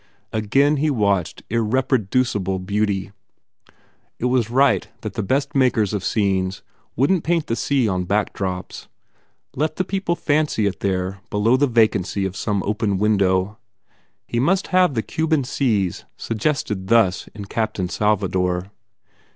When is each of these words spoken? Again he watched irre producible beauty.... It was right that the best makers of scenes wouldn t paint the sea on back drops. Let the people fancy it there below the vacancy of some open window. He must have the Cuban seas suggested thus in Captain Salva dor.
Again 0.33 0.77
he 0.77 0.89
watched 0.89 1.47
irre 1.49 1.87
producible 1.87 2.57
beauty.... 2.57 3.11
It 4.17 4.25
was 4.25 4.49
right 4.49 4.87
that 5.01 5.13
the 5.13 5.21
best 5.21 5.53
makers 5.53 5.93
of 5.93 6.03
scenes 6.03 6.63
wouldn 6.95 7.17
t 7.17 7.21
paint 7.21 7.45
the 7.45 7.55
sea 7.55 7.87
on 7.87 8.05
back 8.05 8.33
drops. 8.33 8.87
Let 9.55 9.75
the 9.75 9.83
people 9.83 10.15
fancy 10.15 10.65
it 10.65 10.79
there 10.79 11.21
below 11.29 11.55
the 11.55 11.67
vacancy 11.67 12.25
of 12.25 12.35
some 12.35 12.63
open 12.63 12.97
window. 12.97 13.59
He 14.27 14.39
must 14.39 14.69
have 14.73 14.95
the 14.95 15.03
Cuban 15.03 15.43
seas 15.43 16.05
suggested 16.17 16.87
thus 16.87 17.27
in 17.35 17.45
Captain 17.45 17.87
Salva 17.87 18.27
dor. 18.27 18.71